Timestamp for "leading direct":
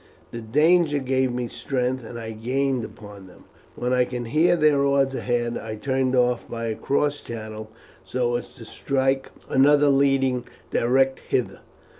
9.89-11.19